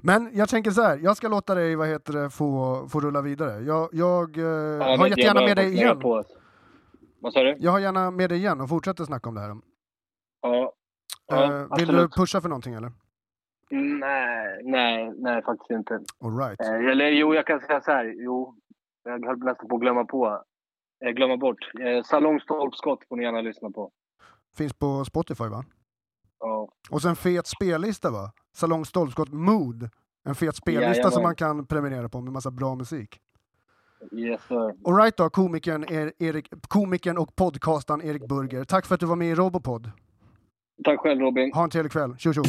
Men 0.00 0.30
jag 0.32 0.48
tänker 0.48 0.70
så 0.70 0.82
här, 0.82 0.98
jag 0.98 1.16
ska 1.16 1.28
låta 1.28 1.54
dig 1.54 1.76
vad 1.76 1.88
heter 1.88 2.12
det, 2.12 2.30
få, 2.30 2.88
få 2.88 3.00
rulla 3.00 3.22
vidare. 3.22 3.62
Jag, 3.62 3.88
jag 3.92 4.38
eh, 4.38 4.44
ja, 4.44 4.96
har 4.96 5.06
jättegärna 5.06 5.40
med 5.40 5.56
dig 5.56 5.72
igen. 5.72 6.02
Vad 7.20 7.32
sa 7.32 7.42
du? 7.42 7.56
Jag 7.58 7.70
har 7.70 7.78
gärna 7.78 8.10
med 8.10 8.30
dig 8.30 8.38
igen 8.38 8.60
och 8.60 8.68
fortsätter 8.68 9.04
snacka 9.04 9.28
om 9.28 9.34
det 9.34 9.40
här. 9.40 9.56
Ja. 10.42 10.72
ja 11.26 11.44
eh, 11.44 11.76
vill 11.76 11.88
du 11.88 12.08
pusha 12.08 12.40
för 12.40 12.48
någonting 12.48 12.74
eller? 12.74 12.92
Nej, 13.70 14.60
nej, 14.64 15.12
nej 15.16 15.42
faktiskt 15.42 15.70
inte. 15.70 16.00
All 16.24 16.38
right. 16.38 16.60
Eh, 16.60 16.90
eller 16.90 17.08
jo, 17.08 17.34
jag 17.34 17.46
kan 17.46 17.60
säga 17.60 17.80
så 17.80 17.90
här. 17.90 18.14
Jo, 18.16 18.54
jag 19.04 19.26
höll 19.26 19.38
nästan 19.38 19.68
på 19.68 19.76
att 19.76 19.80
glömma 19.80 20.04
på. 20.04 20.44
Eh, 21.04 21.10
glömma 21.10 21.36
bort. 21.36 21.70
Eh, 21.80 22.02
Salong 22.02 22.40
Stolpskott 22.40 23.04
får 23.08 23.16
ni 23.16 23.22
gärna 23.22 23.40
lyssna 23.40 23.70
på. 23.70 23.90
Finns 24.56 24.72
på 24.72 25.04
Spotify 25.04 25.44
va? 25.44 25.64
Ja. 26.40 26.68
Och 26.90 27.02
sen 27.02 27.16
fet 27.16 27.46
spellista 27.46 28.10
va? 28.10 28.32
Salong 28.56 28.84
Stolpskott 28.84 29.32
Mood. 29.32 29.90
En 30.24 30.34
fet 30.34 30.56
spellista 30.56 31.02
ja, 31.02 31.10
som 31.10 31.22
man 31.22 31.34
kan 31.34 31.66
prenumerera 31.66 32.08
på 32.08 32.20
med 32.20 32.32
massa 32.32 32.50
bra 32.50 32.74
musik. 32.74 33.20
Yes 34.12 34.40
sir. 34.48 34.74
All 34.84 34.96
right 34.96 35.16
då, 35.16 35.30
komikern, 35.30 35.84
Erik, 36.18 36.48
komikern 36.68 37.18
och 37.18 37.36
podcastaren 37.36 38.02
Erik 38.02 38.28
Burger. 38.28 38.64
Tack 38.64 38.86
för 38.86 38.94
att 38.94 39.00
du 39.00 39.06
var 39.06 39.16
med 39.16 39.28
i 39.28 39.34
Robopod. 39.34 39.90
Tack 40.84 41.00
själv 41.00 41.20
Robin. 41.20 41.52
Ha 41.54 41.64
en 41.64 41.70
trevlig 41.70 41.92
kväll. 41.92 42.16
Tjo 42.18 42.32
tjo. 42.32 42.42